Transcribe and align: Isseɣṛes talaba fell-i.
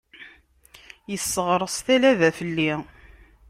Isseɣṛes 1.15 1.75
talaba 1.85 2.29
fell-i. 2.37 2.71